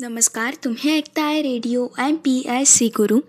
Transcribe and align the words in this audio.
नमस्कार 0.00 0.54
तुम्ही 0.64 0.96
ऐकताय 0.96 1.42
radio 1.42 1.86
M 1.98 2.14
P 2.14 2.42
S 2.60 2.68
C 2.68 2.86
Guru. 2.86 3.20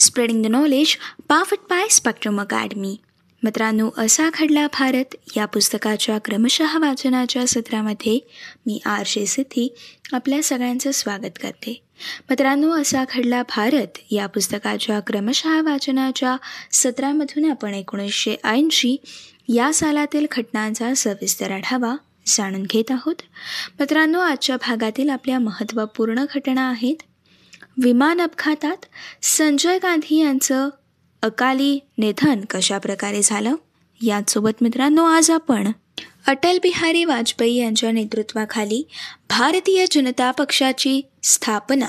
Spreading 0.00 0.42
the 0.42 0.46
knowledge 0.46 0.96
powered 1.28 1.56
by 1.70 1.88
spectrum 1.88 2.40
academy 2.40 2.96
मित्रांनो 3.42 3.90
असा 3.98 4.30
घडला 4.34 4.66
भारत. 4.66 5.14
या 5.36 5.44
पुस्तकाच्या 5.44 6.18
क्रमशः 6.18 6.78
वाचनाच्या 6.78 7.46
सत्रामध्ये 7.46 8.18
मी 8.66 8.80
आर 8.86 9.02
जे 9.06 9.26
सिद्धी 9.26 9.74
आपल्या 10.12 10.42
सगळ्यांचं 10.42 10.90
स्वागत 10.90 11.38
करते. 11.42 11.82
मित्रांनो 12.30 12.70
असा 12.70 13.04
घडला 13.14 13.42
भारत. 13.42 13.98
या 14.10 14.26
पुस्तकाच्या 14.26 15.00
क्रमशः 15.00 15.62
वाचनाच्या 15.62 16.36
सत्रामधून 16.72 17.50
आपण 17.50 17.74
एकोणीसशे 17.74 18.36
ऐंशी 18.44 18.96
या 19.48 19.72
सालातील 19.74 20.26
घटनांचा 20.32 20.94
सविस्तर 20.94 21.50
आढावा 21.50 21.96
जाणून 22.26 22.62
घेत 22.62 22.90
आहोत. 22.90 23.14
मित्रांनो 23.80 24.20
आजच्या 24.20 24.56
भागातील 24.56 25.10
आपल्या 25.10 25.38
महत्त्वपूर्ण 25.38 26.24
घटना 26.34 26.68
आहेत 26.70 26.96
विमान 27.82 28.20
अपघातात 28.20 28.86
संजय 29.22 29.78
गांधी 29.78 30.20
यांचं 30.20 30.68
अकाली 31.22 31.78
निधन 31.98 32.40
कशा 32.50 32.78
प्रकारे 32.78 33.22
झालं? 33.22 33.54
याचसोबत 34.02 34.50
मित्रांनो 34.60 35.04
आज 35.04 35.30
आपण 35.30 35.72
अटल 36.26 36.58
बिहारी 36.62 37.04
वाजपेयी 37.04 37.54
यांच्या 37.54 37.90
नेतृत्वाखाली 37.92 38.82
भारतीय 39.30 39.84
जनता 39.90 40.30
पक्षाची 40.30 41.00
स्थापना 41.22 41.86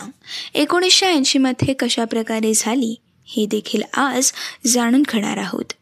एकोणीसशे 0.54 1.06
ऐंशीमध्ये 1.06 1.74
कशा 1.74 2.06
प्रकारे 2.06 2.54
झाली 2.56 2.96
हे 3.26 3.46
देखील 3.46 3.82
आज 3.94 4.32
जाणून 4.66 5.02
घेणार 5.02 5.38
आहोत. 5.38 5.74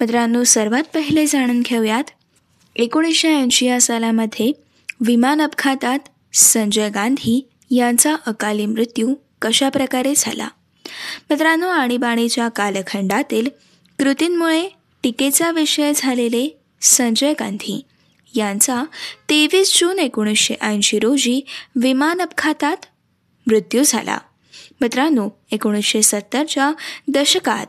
मित्रांनो 0.00 0.44
सर्वात 0.44 0.82
पहिले 0.94 1.26
जाणून 1.26 1.60
घेऊयात 1.60 2.04
एकोणीसशे 2.76 3.34
ऐंशी 3.34 3.66
या 3.66 3.80
सालामध्ये 3.80 4.52
विमान 5.00 5.40
अपघातात 5.42 5.98
संजय 6.32 6.88
गांधी 6.90 7.48
यांचा 7.70 8.16
अकाली 8.26 8.66
मृत्यू 8.66 9.14
कशा 9.42 9.68
प्रकारे 9.68 10.12
झाला? 10.16 10.48
मित्रांनो 11.30 11.68
आणीबाणीच्या 11.68 12.48
कालखंडातील 12.48 13.48
कृतींमुळे 13.98 14.68
टीकेचा 15.02 15.50
विषय 15.50 15.92
झालेले 15.96 16.58
संजय 16.80 17.32
गांधी 17.40 17.80
यांचा 18.34 18.82
तेवीस 19.30 19.80
जून 19.80 19.98
एकोणीसशे 19.98 20.54
ऐंशी 20.60 20.98
रोजी 20.98 21.40
विमान 21.76 22.20
अपघातात 22.20 22.76
मृत्यू 23.46 23.82
झाला. 23.86 24.18
मित्रांनो 24.80 25.28
एकोणीसशे 25.50 26.02
सत्तरच्या 26.02 26.72
दशकात 27.08 27.66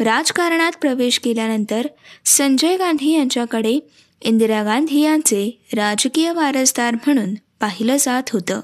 राजकारणात 0.00 0.72
प्रवेश 0.80 1.18
केल्यानंतर 1.18 1.86
संजय 2.24 2.76
गांधी 2.76 3.16
यांच्याकडे 3.18 3.78
इंदिरा 4.22 4.62
गांधी 4.62 5.00
यांचे 5.00 5.62
राजकीय 5.74 6.32
वारसदार 6.32 6.94
म्हणून 6.94 7.34
पाहिलं 7.60 7.96
जात 8.00 8.22
होतं. 8.32 8.60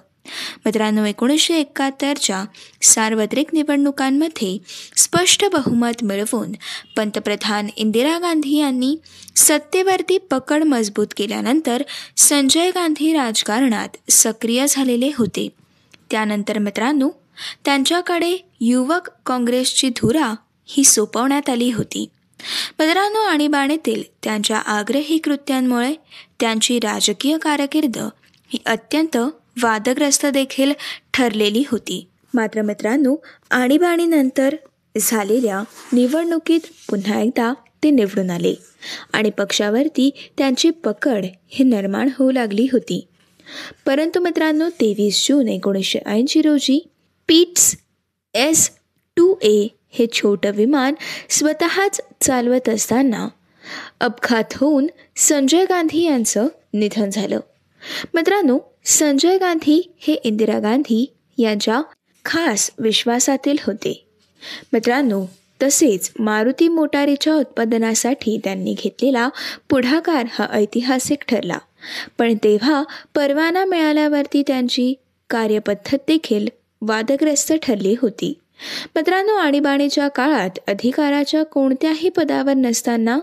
मित्रांनो 0.64 1.05
एकोणीसशे 1.05 1.58
एकाहत्तरच्या 1.58 2.44
सार्वत्रिक 2.83 3.47
निवडणुकांमध्ये 3.52 4.58
स्पष्ट 4.97 5.44
बहुमत 5.44 6.05
मिळवून 6.05 6.52
पंतप्रधान 6.97 7.69
इंदिरा 7.77 8.19
गांधी 8.19 8.56
यांनी 8.56 8.97
सत्तेवरती 9.36 10.19
पकड 10.19 10.62
मजबूत 10.62 11.06
केल्यानंतर 11.16 11.82
संजय 12.16 12.70
गांधी 12.70 13.12
राजकारणात 13.12 13.88
सक्रिय 14.10 14.66
झालेले 14.69 15.10
होते. 15.19 15.48
त्यानंतर 16.10 16.58
मित्रांनो 16.58 17.10
त्यांच्याकडे 17.64 18.36
युवक 18.60 19.10
काँग्रेसची 19.27 19.88
धुरा 19.88 20.34
ही 20.66 20.84
सोपवण्यात 20.84 21.48
आली 21.50 21.72
होती. 21.72 22.06
पदरानो 22.78 23.19
आणीबाणीतील 23.19 24.03
त्यांच्या 24.23 24.59
आग्रही 24.59 25.19
कृत्यांमुळे 25.19 25.95
त्यांची 26.41 26.78
राजकीय 26.78 27.39
कारकीर्द 27.39 27.98
ही 28.48 28.59
अत्यंत 28.67 29.17
वादग्रस्त 29.62 30.27
देखील 30.27 30.72
ठरलेली 31.15 31.65
होती. 31.69 32.06
मात्र 32.34 32.62
मित्रांनो 32.62 33.17
आणीबाणीनंतर 33.50 34.55
झालेल्या 35.00 35.62
निवडणुकीत 35.92 36.61
पुन्हा 36.91 37.20
एकदा 37.20 37.53
ते 37.83 37.91
निवडून 37.91 38.31
आले 38.31 38.55
आणि 39.12 39.31
पक्षावरती 39.31 40.11
त्यांची 40.38 40.71
पकड 40.71 41.25
ही 41.49 41.65
निर्माण 41.65 42.09
होऊ 42.19 42.31
लागली 42.31 42.66
होती. 42.72 43.06
परंतु 43.87 44.21
मित्रांनो 44.21 44.69
तेवीस 44.69 45.28
जून 45.28 45.49
एकोणीसशे 45.49 45.99
ऐंशी 46.06 46.43
रोजी 46.43 46.88
पीट्स 47.28 47.76
एस 48.34 48.71
टू 49.16 49.34
ए 49.43 49.66
हे 49.94 50.06
छोटं 50.12 50.50
विमान 50.50 50.94
स्वतःच 51.31 52.00
चालवत 52.21 52.69
असताना 52.69 53.28
अपघात 54.00 54.44
होऊन 54.56 54.87
संजय 55.16 55.65
गांधी 55.65 56.05
यांचं 56.05 56.47
निधन 56.75 57.10
झालं. 57.10 57.41
मित्रांनो 58.15 58.59
संजय 58.84 59.38
गांधी 59.38 59.93
हे 59.99 60.15
इंदिरा 60.15 60.59
गांधी 60.59 61.12
यांच्या 61.38 61.82
खास 62.25 62.71
विश्वासातील 62.78 63.56
होते. 63.66 64.06
मित्रांनो 64.72 65.25
तसेच 65.62 66.12
मारुती 66.19 66.69
मोटारीच्या 66.69 67.34
उत्पादनासाठी 67.34 68.41
त्यांनी 68.44 68.75
घेतलेला 68.78 69.28
पुढाकार 69.71 70.26
हा 70.32 70.47
ऐतिहासिक 70.50 71.19
ठरला. 71.28 71.59
पण 72.19 72.34
तेव्हा 72.34 72.82
परवाना 73.15 73.65
मिळाल्यावरती 73.65 74.43
त्यांची 74.47 74.94
कार्यपद्धत 75.31 75.99
देखील 76.09 76.47
वादग्रस्त 76.82 77.53
ठरली 77.62 77.94
होती. 78.03 78.34
मित्रांनो 78.97 79.34
आणीबाणीच्या 79.34 80.09
काळात 80.09 80.59
अधिकाराच्या 80.69 81.42
कोणत्याही 81.42 82.09
पदावर 82.09 82.54
नसताना 82.54 83.19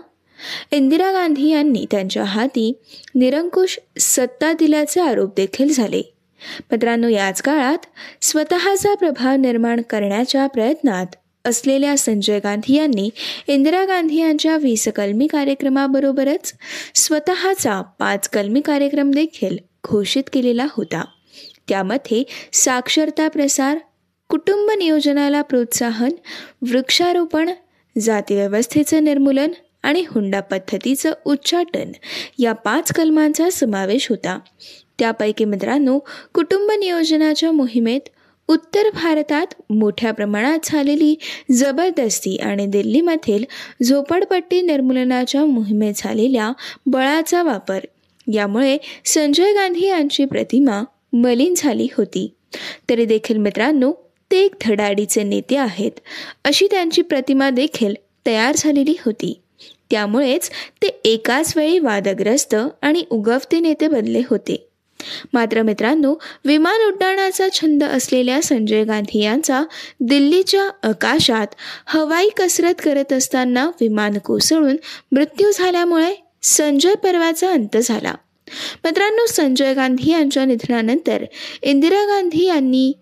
इंदिरा 0.70 1.12
गांधी 1.12 1.50
यांनी 1.50 1.86
त्यांच्या 1.90 2.24
हाती 2.24 2.72
निरंकुश 3.14 3.78
सत्ता 3.98 4.52
दिल्याचे 4.52 5.00
आरोप 5.00 5.34
देखील 5.36 5.72
झाले. 5.72 6.02
मित्रांनो 6.70 7.08
याच 7.08 7.42
काळात 7.42 7.78
स्वतःचा 8.20 8.94
प्रभाव 8.94 9.36
निर्माण 9.36 9.80
करण्याच्या 9.90 10.46
प्रयत्नात 10.46 11.06
असलेल्या 11.44 11.98
संजय 11.98 12.38
गांधी 12.38 12.76
यांनी 12.76 13.10
इंदिरा 13.46 13.84
गांधी 13.84 14.20
यांच्या 14.20 14.56
वीस 14.56 14.88
कलमी 14.88 15.26
कार्यक्रमाबरोबरच 15.26 16.54
स्वतःचा 16.94 17.82
पाच 17.98 18.28
कलमी 18.28 18.60
कार्यक्रम 18.60 19.10
देखील 19.10 19.56
घोषित 19.86 20.22
केलेला 20.32 20.66
होता. 20.70 21.04
त्यामध्ये 21.68 22.22
साक्षरता 22.52 23.28
प्रसार 23.28 23.78
कुटुंब 24.32 24.70
नियोजनाला 24.78 25.42
प्रोत्साहन 25.42 26.10
वृक्षारोपण 26.62 27.50
जातीव्यवस्थेचं 27.98 29.04
निर्मूलन 29.04 29.50
आणि 29.82 30.04
हुंडा 30.10 30.40
पद्धतीचं 30.40 31.12
उच्चाटन 31.24 31.92
या 32.38 32.52
पाच 32.52 32.92
कलमांचा 32.92 33.50
समावेश 33.50 34.08
होता. 34.08 34.38
त्यापैकी 34.98 35.44
मित्रांनो 35.44 35.98
कुटुंब 36.34 36.70
नियोजनाच्या 36.70 37.52
मोहिमेत 37.52 38.00
उत्तर 38.48 38.82
भारतात 38.94 39.46
मोठ्या 39.70 40.12
प्रमाणात 40.12 40.58
झालेली 40.64 41.18
जबरदस्ती 41.52 42.36
आणि 42.36 42.66
दिल्लीमधील 42.66 43.44
झोपडपट्टी 43.82 44.62
निर्मूलनाच्या 44.62 45.44
मोहिमेत 45.44 45.92
झालेल्या 45.96 46.52
बळाचा 46.86 47.42
वापर 47.42 47.80
यामुळे 48.32 48.78
संजय 49.04 49.52
गांधी 49.52 49.86
यांची 49.86 50.24
प्रतिमा 50.24 50.84
मलिन 51.12 51.54
झाली 51.56 51.88
होती. 51.96 52.34
तरी 52.90 53.04
देखील 53.04 53.36
मित्रांनो 53.36 53.92
ते 54.32 54.44
एक 54.44 54.54
धडाडीचे 54.66 55.22
नेते 55.22 55.56
आहेत. 55.56 55.90
अशी 56.44 56.66
त्यांची 56.70 57.02
प्रतिमा 57.02 57.50
देखील 57.50 57.94
तयार 58.26 58.54
झालेली 58.56 58.94
होती. 59.04 59.40
त्यामुळेच 59.90 60.50
ते 60.82 60.86
एकाच 61.04 61.52
वेळी 61.56 61.78
वादग्रस्त 61.78 62.56
आणि 62.82 63.04
उगवते 63.10 63.60
नेते 63.60 63.88
बनले 63.88 64.22
होते. 64.30 64.68
मात्र 65.32 65.62
मित्रांनो 65.62 66.14
विमान 66.44 66.86
उड्डाणाचा 66.86 67.48
छंद 67.52 67.84
असलेल्या 67.84 68.42
संजय 68.42 68.84
गांधी 68.84 69.22
यांचा 69.22 69.62
दिल्लीच्या 70.00 70.88
आकाशात 70.88 71.46
हवाई 71.86 72.28
कसरत 72.28 72.74
करत 72.84 73.12
असताना 73.12 73.70
विमान 73.80 74.18
कोसळून 74.18 74.76
मृत्यू 75.12 75.50
झाल्यामुळे 75.50 76.14
संजय 76.42 76.94
पर्वाचा 76.94 77.50
अंत 77.50 77.76
झाला. 77.76 78.14
मित्रांनो 78.84 79.26
संजय 79.26 79.74
गांधी 79.74 80.10
यांच्या 80.10 80.44
निधनानंतर 80.44 81.24
इंदिरा 81.62 82.04
गांधी 82.06 82.44
यांनी 82.44 82.92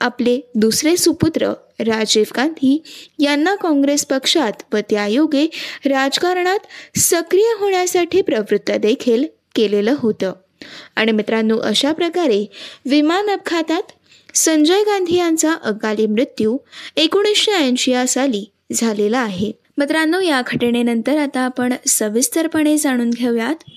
आपले 0.00 0.40
दुसरे 0.54 0.96
सुपुत्र 0.96 1.52
राजीव 1.80 2.24
गांधी 2.36 2.82
यांना 3.18 3.54
काँग्रेस 3.54 4.06
पक्षात 4.06 4.52
व 4.72 4.76
त्यायोगे 4.90 5.46
राजकारणात 5.86 6.58
सक्रिय 6.98 7.54
होण्यासाठी 7.58 8.22
प्रवृत्त 8.22 8.70
देखील 8.70 9.24
केलेलं 9.54 9.94
होतं. 9.98 10.32
आणि 10.96 11.12
मित्रांनो 11.12 11.58
अशा 11.58 11.92
प्रकारे 11.92 12.46
विमान 12.84 13.30
अपघातात 13.30 13.82
संजय 14.34 14.82
गांधी 14.82 15.16
यांचा 15.16 15.54
अकाली 15.54 16.06
मृत्यू 16.06 16.58
एकोणीसशे 16.96 17.52
ऐंशी 17.52 17.92
या 17.92 18.06
साली 18.06 18.44
झालेला 18.72 19.18
आहे. 19.18 19.52
मित्रांनो 19.78 20.20
या 20.20 20.42
घटनेनंतर 20.46 21.18
आता 21.18 21.40
आपण 21.40 21.72
सविस्तरपणे 21.86 22.78
जाणून 22.78 23.10
घेऊयात 23.10 23.70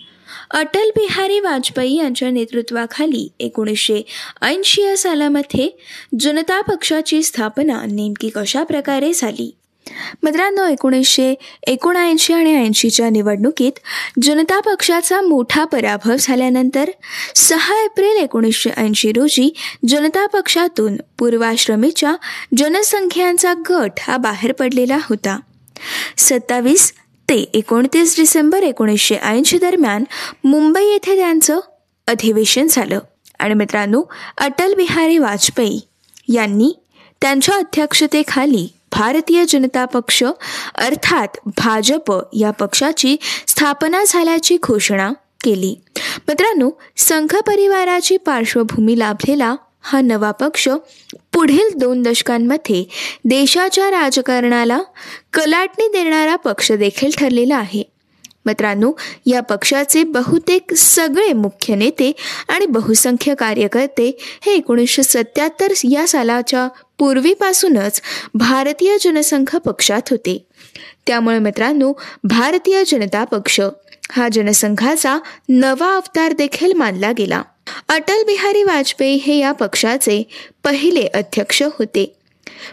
अटल 0.52 0.90
बिहारी 0.96 1.40
वाजपेयी 1.40 1.98
यांच्या 1.98 2.30
नेतृत्वाखाली 2.30 3.32
एकोणीसशे 3.40 4.02
ऐंशी 4.42 4.82
या 4.82 4.98
सालामध्ये 4.98 5.78
जनता 6.20 6.62
पक्षाची 6.62 7.24
स्थापना 7.24 7.86
नेमकी 7.92 8.30
कशा 8.30 8.64
प्रकारे 8.64 9.12
झाली? 9.14 9.56
मित्रांनो 10.24 10.66
एकोणीसशे 10.66 11.34
एकोणऐंशी 11.64 12.34
आणि 12.34 12.56
ऐंशीच्या 12.56 13.10
निवडणुकीत 13.10 13.72
जनता 14.22 14.60
पक्षाचा 14.60 15.22
मोठा 15.22 15.66
पराभव 15.66 16.16
झाल्यानंतर 16.20 16.90
सहा 17.36 17.84
एप्रिल 17.84 18.18
एकोणीसशे 18.18 18.70
ऐंशी 18.78 19.12
रोजी 19.12 19.54
जनता 19.88 20.28
पक्षातून 20.28 20.98
पूर्वाश्रमीच्या 21.20 22.16
जनसंख्यांचा 22.58 23.54
गट 23.70 23.92
हा 24.00 24.18
बाहेर 24.18 24.52
पडलेला 24.52 24.98
होता. 25.10 25.40
सत्तावीस 26.18 26.94
ते 27.30 27.36
एकोणतीस 27.54 28.16
डिसेंबर 28.18 28.64
एकोणीसशे 28.64 29.16
ऐंशी 29.16 29.58
दरम्यान 29.58 30.04
मुंबई 30.44 30.84
येथे 30.84 31.16
त्यांचं 31.16 31.60
अधिवेशन 32.08 32.68
झालं. 32.70 33.00
आणि 33.40 33.54
मित्रांनो 33.54 34.04
अटल 34.38 34.74
बिहारी 34.74 35.18
वाजपेयी 35.18 35.80
यांनी 36.28 36.74
त्यांच्या 37.22 37.56
अध्यक्षतेखाली 37.56 38.68
भारतीय 38.92 39.46
जनता 39.50 39.86
पक्ष 39.86 40.24
अर्थात 40.76 41.28
भाजप 41.46 42.14
या 42.34 42.52
पक्षाची 42.52 43.16
स्थापना 43.48 44.04
झाल्याची 44.08 44.58
घोषणा 44.64 45.12
केली. 45.44 45.76
मित्रांनो 46.28 46.70
संघ 46.98 47.36
परिवाराची 47.36 48.18
पार्श्वभूमी 48.18 49.00
लाभलेला 49.00 49.56
हा 49.82 50.02
नवा 50.02 50.32
पक्ष 50.32 50.70
पुढील 51.34 51.70
दोन 51.76 52.02
दशकांमध्ये 52.02 52.84
देशाच्या 53.26 53.92
राजकारणाला 53.92 54.82
कलाटणी 55.34 55.88
देणारा 55.88 56.36
पक्ष 56.36 56.72
देखील 56.72 57.12
ठरलेला 57.18 57.56
आहे. 57.56 57.84
मित्रांनो 58.46 58.92
या 59.26 59.42
पक्षाचे 59.42 60.04
बहुतेक 60.04 60.74
सगळे 60.74 61.34
मुख्य 61.34 61.76
नेते 61.76 62.12
आणि 62.48 62.66
बहुसंख्य 62.66 63.36
कार्यकर्ते 63.36 64.18
हे 64.46 64.54
एकोणीसशे 64.54 65.04
सत्याहत्तर 65.04 65.72
या 65.84 66.08
सालाच्या 66.08 66.68
पूर्वीपासूनच 66.98 68.02
भारतीय 68.34 68.98
जनसंघ 69.02 69.56
पक्षात 69.56 70.02
होते. 70.12 70.46
त्यामुळे 71.08 71.40
मित्रांनो 71.40 71.94
भारतीय 72.24 72.84
जनता 72.88 73.24
पक्ष 73.24 73.62
हा 74.12 74.30
जनसंघाचा 74.32 75.18
नवा 75.50 75.96
अवतार 75.96 76.32
देखील 76.32 76.74
मानला 76.74 77.12
गेला. 77.12 77.42
अटल 77.90 78.24
बिहारी 78.24 78.64
वाजपेयी 78.64 79.16
हे 79.16 79.38
या 79.38 79.52
पक्षाचे 79.52 80.24
पहिले 80.64 81.06
अध्यक्ष 81.06 81.64
होते. 81.64 82.14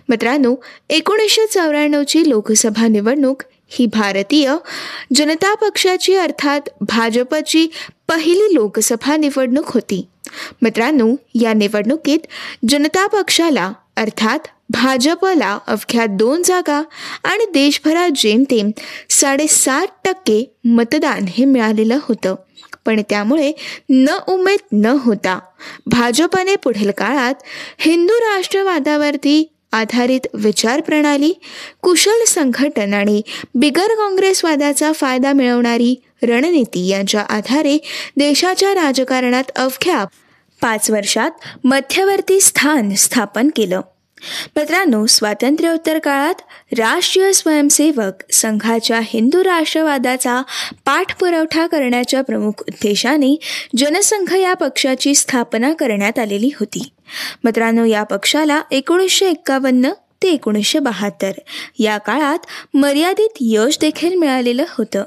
मित्रांनो 0.08 0.54
एकोणीसशे 0.90 1.46
चौऱ्याण्णवची 1.46 2.28
लोकसभा 2.28 2.86
निवडणूक 2.86 3.42
ही 3.68 3.86
भारतीय 3.86 4.54
जनता 5.14 5.54
पक्षाची 5.54 6.14
अर्थात 6.14 6.60
भाजपची 6.80 7.66
पहिली 8.08 8.54
लोकसभा 8.54 9.16
निवडणूक 9.16 9.64
होती. 9.66 10.06
मित्रांनो 10.62 11.14
या 11.34 11.52
निवडणुकीत 11.52 12.18
जनता 12.68 13.06
पक्षाला 13.06 13.72
अर्थात 13.96 14.38
भाजपला 14.70 15.58
अवघ्या 15.66 16.06
दोन 16.06 16.42
जागा 16.42 16.82
आणि 17.24 17.44
देशभरात 17.44 18.10
जेमतेम 18.16 18.70
साडेसात 19.10 19.86
टक्के 20.04 20.52
मतदान 20.64 21.24
हे 21.28 21.44
मिळालेलं 21.44 21.98
होतं. 22.02 22.34
पण 22.84 23.00
त्यामुळे 23.10 23.52
न 23.90 24.06
उमेद 24.28 24.58
न 24.72 24.86
होता 24.86 25.38
भाजपने 25.86 26.56
पुढील 26.56 26.90
काळात 26.90 27.34
हिंदू 27.78 28.14
राष्ट्रवादावरती 28.14 29.52
आधारित 29.72 30.20
विचारप्रणाली 30.34 31.32
कुशल 31.82 32.24
संघटन 32.28 32.94
आणि 32.94 33.22
बिगर 33.54 33.86
काँग्रेसवादाचा 33.86 34.92
फायदा 34.92 35.32
मिळवणारी 35.32 35.94
रणनीती 36.22 36.88
यांच्या 36.88 37.20
आधारे 37.20 37.78
देशाच्या 38.16 38.74
राजकारणात 38.74 39.44
अवघ्या 39.56 40.04
पाच 40.60 40.90
वर्षात 40.90 41.30
मध्यवर्ती 41.64 42.40
स्थान 42.40 42.94
स्थापन 42.94 43.48
केलं. 43.56 43.80
मित्रांनो 44.56 45.06
स्वातंत्र्योत्तर 45.06 45.98
काळात 45.98 46.34
राष्ट्रीय 46.78 47.32
स्वयंसेवक 47.32 48.32
संघाच्या 48.32 49.00
हिंदू 49.02 49.44
राष्ट्रवादाचा 49.44 50.42
पाठपुरवठा 50.84 51.66
करण्याच्या 51.66 52.22
प्रमुख 52.22 52.60
उद्देशाने 52.60 53.36
जनसंघ 53.76 54.32
या 54.32 54.54
पक्षाची 54.54 55.14
स्थापना 55.14 55.72
करण्यात 55.72 56.18
आलेली 56.18 56.50
होती. 56.60 56.88
मित्रांनो 57.44 57.84
या 57.84 58.02
पक्षाला 58.02 58.62
एकोणीसशे 58.70 59.30
एक्कावन्न 59.30 59.90
ते 60.22 60.28
एकोणीसशे 60.28 60.78
बहात्तर 60.78 61.32
या 61.78 61.98
काळात 61.98 62.38
मर्यादित 62.74 63.28
यश 63.40 63.78
देखील 63.80 64.14
मिळालेलं 64.14 64.64
होतं. 64.68 65.04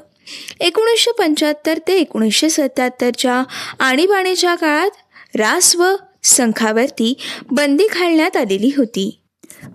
एकोणीसशे 0.60 1.12
पंच्याहत्तर 1.12 1.78
ते 1.88 1.98
एकोणीसशे 1.98 2.50
सत्याहत्तरच्या 2.50 3.42
आणीबाणीच्या 3.78 4.54
काळात 4.54 4.90
रास्व 5.36 5.94
संघावरती 6.24 7.14
बंदी 7.50 7.86
घालण्यात 7.92 8.36
आलेली 8.36 8.70
होती. 8.76 9.20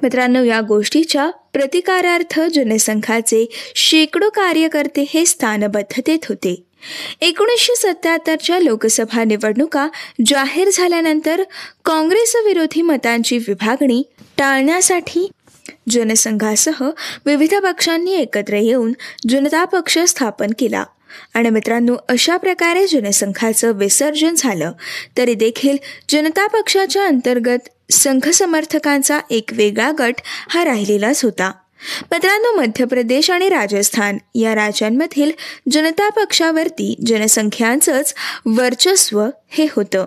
मित्रांनो 0.03 0.43
या 0.43 0.61
गोष्टीच्या 0.61 1.29
प्रतिकारार्थ 1.53 2.39
जनसंघाचे 2.39 3.45
शेकडो 3.75 4.29
कार्यकर्ते 4.29 5.05
हे 5.09 5.25
स्थानबद्धतेत 5.25 6.25
होते. 6.29 6.63
एकोणीसशे 7.21 7.75
सत्याहत्तरच्या 7.75 8.59
लोकसभा 8.59 9.23
निवडणुका 9.23 9.87
जाहीर 10.25 10.69
झाल्यानंतर 10.73 11.43
काँग्रेस 11.85 12.35
विरोधी 12.35 12.81
मतांची 12.81 13.37
विभागणी 13.37 14.03
टाळण्यासाठी 14.37 15.29
जनसंघासह 15.89 16.89
विविध 17.25 17.55
पक्षांनी 17.55 18.15
एकत्र 18.15 18.55
येऊन 18.55 18.93
जनता 19.29 19.65
पक्ष 19.65 19.99
स्थापन 19.99 20.47
केला. 20.59 20.83
आणि 21.33 21.49
मित्रांनो 21.49 21.95
अशा 22.09 22.37
प्रकारे 22.37 22.87
जनसंघाचं 22.87 23.71
विसर्जन 23.71 24.33
झालं 24.37 24.71
तरी 25.17 25.33
देखील 25.33 25.77
जनता 26.09 26.47
पक्षाच्या 26.47 27.05
अंतर्गत 27.05 27.69
संघ 27.91 28.29
समर्थकांचा 28.29 29.19
एक 29.29 29.49
वेगळा 29.53 29.91
गट 29.99 30.13
हा 30.49 30.65
राहिलेलाच 30.65 31.23
होता. 31.23 31.51
मित्रांनो 32.11 32.61
मध्य 32.61 32.85
प्रदेश 32.85 33.31
आणि 33.31 33.49
राजस्थान 33.49 34.17
या 34.35 34.55
राज्यांमधील 34.55 35.31
जनता 35.71 36.09
पक्षावरती 36.09 36.95
जनसंख्यांचंच 37.05 38.13
वर्चस्व 38.45 39.25
हे 39.49 39.67
होतं. 39.75 40.05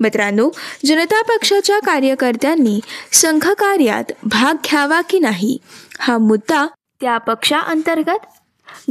मित्रांनो 0.00 0.50
जनता 0.86 1.22
पक्षाच्या 1.22 1.78
कार्यकर्त्यांनी 1.78 2.80
संघ 3.12 3.48
कार्यात 3.48 4.12
भाग 4.22 4.54
घ्यावा 4.54 5.00
की 5.00 5.18
नाही 5.18 5.58
हा 6.00 6.18
मुद्दा 6.18 6.66
त्या 7.00 7.18
पक्षाअंतर्गत 7.18 8.26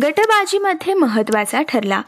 गटबाजीमध्ये 0.04 0.94
महत्त्वाचा 0.94 1.62
ठरला. 1.62 2.02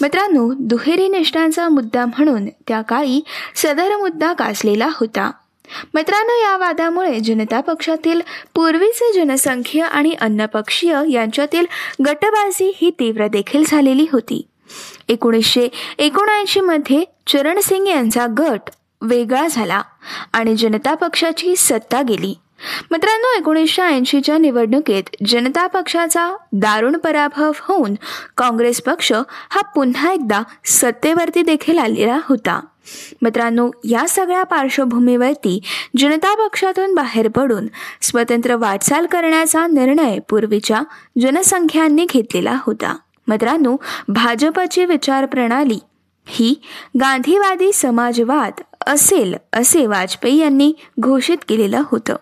मित्रांनो 0.00 0.52
दुहेरी 0.58 1.08
निष्ठांचा 1.08 1.68
मुद्दा 1.68 2.06
म्हणून 2.06 2.46
त्या 2.46 2.82
काळी 2.82 3.24
सदर 3.54 3.96
मुद्दा 3.96 4.32
गाजलेला 4.32 4.88
होता. 4.94 5.30
मित्रांनो 5.94 6.32
या 6.32 6.56
वादामुळे 6.56 7.20
जनता 7.20 7.60
पक्षातील 7.60 8.20
पूर्वीचे 8.54 9.12
जनसंख्य 9.12 9.80
आणि 9.80 10.12
अन्नपक्षीय 10.12 10.98
यांच्यातील 11.08 11.66
गटबाजी 12.06 12.72
ही 12.76 12.90
तीव्र 12.90 13.26
देखील 13.26 13.64
झालेली 13.66 14.06
होती. 14.12 14.46
एकोणीसशे 15.08 15.68
एकोणऐंशीमध्ये 15.98 17.04
चरणसिंग 17.26 17.88
यांचा 17.88 18.26
गट 18.38 18.60
वेगळा 19.02 19.48
झाला 19.48 19.82
आणि 20.32 20.56
जनता 20.56 20.94
पक्षाची 20.94 21.56
सत्ता 21.56 22.02
गेली. 22.02 22.34
मित्रांनो 22.90 23.38
एकोणीसशे 23.38 23.82
ऐंशीच्या 23.82 24.38
निवडणुकीत 24.38 25.02
जनता 25.26 25.66
पक्षाचा 25.66 26.36
दारुण 26.52 26.96
पराभव 26.96 27.52
होऊन 27.60 27.94
काँग्रेस 28.36 28.82
पक्ष 28.82 29.12
हा 29.50 29.60
पुन्हा 29.60 30.12
एकदा 30.12 30.42
सत्तेवरती 30.64 31.42
देखील 31.42 31.78
आलेला 31.78 32.18
होता. 32.24 32.60
मित्रांनो 33.22 33.70
या 33.84 34.08
सगळ्या 34.08 34.42
पार्श्वभूमीवरती 34.42 35.60
जनता 35.96 36.34
पक्षातून 36.34 36.94
बाहेर 36.94 37.28
पडून 37.28 37.66
स्वतंत्र 38.02 38.56
वाटचाल 38.56 39.06
करण्याचा 39.06 39.66
निर्णय 39.66 40.18
पूर्वीच्या 40.18 40.82
जनसंख्यांनी 41.20 42.06
घेतलेला 42.10 42.56
होता. 42.60 42.96
मित्रांनो 43.28 43.76
भाजपची 44.08 44.84
विचारप्रणाली 44.84 45.78
ही 46.26 46.54
गांधीवादी 47.00 47.72
समाजवाद 47.72 48.52
असेल 48.86 49.34
असे 49.52 49.86
वाजपेयी 49.86 50.36
यांनी 50.36 50.72
घोषित 51.00 51.38
केलेलं 51.48 51.82
होतं. 51.86 52.16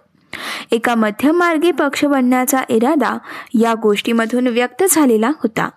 एका 0.70 0.94
मध्यममार्गी 0.94 1.70
पक्ष 1.70 2.04
बनण्याचा 2.04 2.58
इरादा 2.68 3.18
या 3.60 3.74
गोष्टीमधून 3.74 4.46
व्यक्त 4.46 4.84
झालेला 4.90 5.28
होता. 5.28 5.68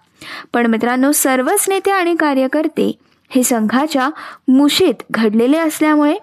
पण 0.54 0.66
मित्रांनो 0.66 1.12
सर्वच 1.12 1.66
नेते 1.70 1.92
आणि 1.92 2.16
कार्यकर्ते 2.16 2.98
हे 3.30 3.44
संघाच्या 3.44 4.10
मुशीत 4.48 4.94
घडलेले 5.12 5.58
असल्यामुळे 5.58 6.18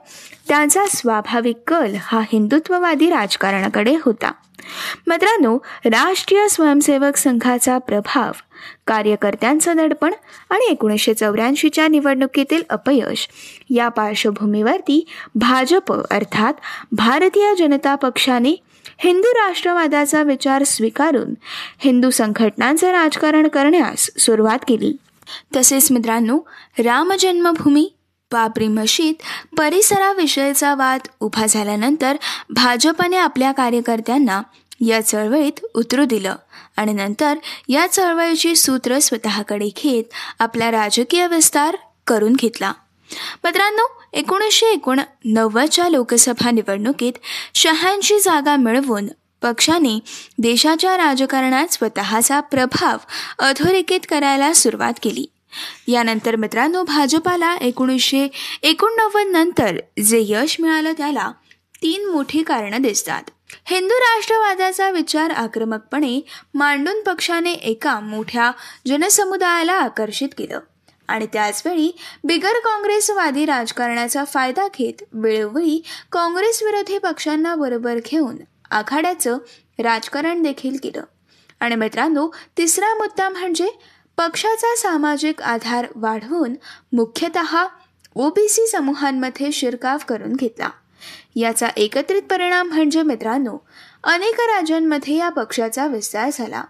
त्यांचा 0.48 0.84
स्वाभाविक 0.86 1.56
कल 1.66 1.94
हा 2.02 2.20
हिंदुत्ववादी 2.20 3.10
राजकारणाकडे 3.10 3.96
होता. 4.02 4.32
मित्रांनो 5.06 5.58
राष्ट्रीय 5.84 6.48
स्वयंसेवक 6.48 7.16
संघाचा 7.16 7.78
प्रभाव 7.78 8.32
कार्यकर्त्यांचं 8.86 9.76
दडपण 9.76 10.12
आणि 10.50 10.66
एकोणीसशे 10.70 11.14
चौऱ्याऐंशीच्या 11.14 11.88
निवडणुकीतील 11.88 12.62
अपयश. 12.70 13.28
या 13.70 13.88
पार्श्वभूमीवरती 13.88 15.06
भाजप 15.34 15.92
अर्थात 15.92 16.54
भारतीय 16.92 17.54
जनता 17.54 17.94
पक्षाने 17.94 18.56
हिंदू 18.98 19.28
राष्ट्रवादाचा 19.28 20.22
विचार 20.22 20.64
स्वीकारून 20.64 21.34
हिंदू 21.78 22.10
संघटनांचं 22.10 22.90
राजकारण 22.90 23.48
करण्यास 23.48 24.10
सुरुवात 24.18 24.58
केली. 24.68 24.96
तसेच 25.56 25.92
मित्रांनो 25.92 26.38
रामजन्मभूमी 26.78 27.92
बाबरी 28.32 28.68
मशीद 28.68 29.14
परिसराविषयीचा 29.56 30.74
वाद 30.74 31.00
उभा 31.20 31.46
झाल्यानंतर 31.46 32.16
भाजपने 32.50 33.16
आपल्या 33.16 33.52
कार्यकर्त्यांना 33.52 34.42
या 34.80 35.00
चळवळीत 35.00 35.60
उतरू 35.74 36.04
दिलं 36.04 36.36
आणि 36.76 36.92
नंतर 36.92 37.34
या 37.68 37.86
चळवळीची 37.86 38.56
सूत्र 38.56 38.98
स्वतःकडे 38.98 39.68
घेत 39.76 40.04
आपला 40.38 40.70
राजकीय 40.70 41.26
विस्तार 41.26 41.76
करून 42.06 42.32
घेतला. 42.32 42.72
मित्रांनो 43.44 44.02
एकोणीसशे 44.12 44.66
एकोणनव्वदच्या 44.66 45.88
लोकसभा 45.88 46.50
निवडणुकीत 46.50 47.12
शहाऐंशी 47.54 48.20
जागा 48.20 48.56
मिळवून 48.56 49.06
पक्षाने 49.42 49.98
देशाच्या 50.38 50.96
राजकारणात 50.96 51.72
स्वतःचा 51.72 52.40
प्रभाव 52.40 52.96
अधोरेखित 53.38 54.00
करायला 54.08 54.52
सुरुवात 54.52 54.92
केली. 55.02 55.26
यानंतर 55.88 56.36
मित्रांनो 56.36 56.82
भाजपाला 56.82 57.56
एकोणीसशे 57.56 58.28
एकोणनव्वद 58.62 59.26
नंतर 59.26 59.76
जे 60.06 60.24
यश 60.28 60.56
मिळालं 60.60 60.92
त्याला 60.92 61.32
तीन 61.82 62.10
मोठी 62.10 62.42
कारणं 62.42 62.82
दिसतात. 62.82 63.22
हिंदू 63.64 63.94
राष्ट्रवादाचा 63.94 64.90
विचार 64.90 65.30
आक्रमकपणे 65.30 66.20
मांडून 66.54 67.02
पक्षाने 67.02 67.52
एका 67.52 68.00
मोठ्या 68.00 68.52
जनसमुदायाला 68.86 69.72
आकर्षित 69.72 70.28
केलं. 70.38 70.60
आणि 71.08 71.26
त्याचवेळी 71.32 71.96
बिगर 72.24 72.52
काँग्रेसवादी 72.52 73.44
राजकारणाचा 73.44 74.24
फायदा 74.24 74.68
घेत 74.78 75.02
वेळोवेळी 75.12 75.82
काँग्रेस 76.12 76.62
विरोधी 76.62 76.98
पक्षांना 76.98 77.54
बरोबर 77.54 77.98
घेऊन 78.06 78.36
आखाड्याचं 78.70 79.38
राजकारण 79.78 80.42
देखील 80.42 80.76
केलं. 80.82 81.02
आणि 81.60 81.74
मित्रांनो 81.74 82.28
तिसरा 82.58 82.94
मुद्दा 82.94 83.28
म्हणजे 83.28 83.68
पक्षाचा 84.16 84.76
सामाजिक 84.76 85.42
आधार 85.42 85.86
वाढवून 85.94 86.54
मुख्यतः 86.92 87.66
ओबीसी 88.14 88.66
समूहांमध्ये 88.66 89.52
शिरकाव 89.52 89.98
करून 90.08 90.32
घेतला. 90.32 90.68
याचा 91.36 91.68
एकत्रित 91.76 92.22
परिणाम 92.22 92.68
म्हणजे 92.68 93.02
मित्रांनो 93.02 93.58
अनेक 94.04 94.34
राज्यांमध्ये 94.40 95.16
या 95.16 95.28
पक्षाचा 95.28 95.86
विस्तार 95.86 96.30
झाला. 96.32 96.64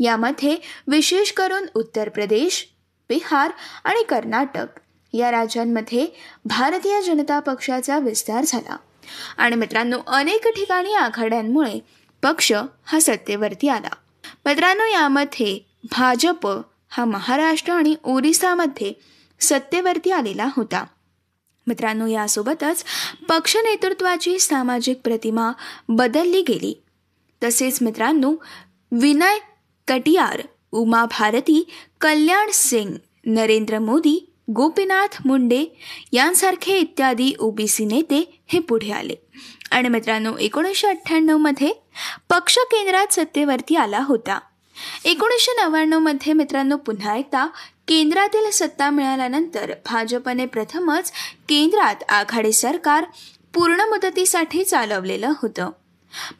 यामध्ये 0.00 0.56
विशेष 0.88 1.32
करून 1.32 1.66
उत्तर 1.74 2.08
प्रदेश 2.08 2.68
बिहार 3.08 3.50
आणि 3.84 4.02
कर्नाटक 4.02 4.66
या 5.12 5.30
राज्यांमध्ये 5.30 6.06
भारतीय 6.44 7.02
जनता 7.02 7.40
पक्षाचा 7.40 7.98
विस्तार 7.98 8.44
झाला. 8.46 8.76
आणि 9.36 9.56
मित्रांनो 9.56 9.98
अनेक 10.06 10.48
ठिकाणी 10.48 10.94
आघाड्यांमुळे 10.94 11.80
पक्ष 12.22 12.52
हा 12.84 13.00
सत्तेवरती 13.00 13.68
आला. 13.68 13.88
मित्रांनो 14.46 14.84
यामध्ये 14.84 15.66
भाजप 15.84 16.48
हा 16.88 17.04
महाराष्ट्र 17.04 17.72
आणि 17.72 17.96
ओरिसामध्ये 18.04 18.92
सत्तेवरती 19.40 20.10
आलेला 20.10 20.48
होता. 20.56 20.84
मित्रांनो 21.66 22.06
यासोबतच 22.06 22.84
पक्ष 23.28 23.56
नेतृत्वाची 23.56 24.38
सामाजिक 24.38 25.00
प्रतिमा 25.04 25.52
बदलली 25.88 26.42
गेली. 26.42 26.82
तसेच 27.42 27.78
मित्रांनो 27.82 28.34
विनय 28.92 29.38
कटियार 29.88 30.42
उमा 30.72 31.04
भारती 31.04 31.68
कल्याण 32.00 32.48
सिंग 32.52 32.90
नरेंद्र 33.26 33.78
मोदी 33.78 34.32
गोपीनाथ 34.50 35.22
मुंडे 35.24 35.64
यांसारखे 36.12 36.78
इत्यादी 36.78 37.32
ओबीसी 37.38 37.84
नेते 37.84 38.40
हे 38.46 38.58
पुढे 38.58 38.92
आले. 38.92 39.14
आणि 39.70 39.88
मित्रांनो 39.88 40.36
एकोणीसशे 40.36 40.86
अठ्ठ्याण्णवमध्ये 40.86 41.72
पक्ष 42.28 42.58
केंद्रात 42.58 43.06
सत्तेवरती 43.12 43.76
आला 43.76 44.00
होता. 44.02 44.40
एकोणीसशे 45.04 45.62
नव्याण्णवमध्ये 45.62 46.32
मित्रांनो 46.32 46.76
पुन्हा 46.76 47.16
एकदा 47.16 47.46
केंद्रातील 47.88 48.50
सत्ता 48.50 48.90
मिळाल्यानंतर 48.90 49.72
भाजपने 49.90 50.46
प्रथमच 50.46 51.12
केंद्रात 51.48 51.94
आघाडी 52.08 52.52
सरकार 52.52 53.04
पूर्ण 53.54 53.80
मुदतीसाठी 53.80 54.64
चालवलेलं 54.64 55.32
होतं. 55.42 55.70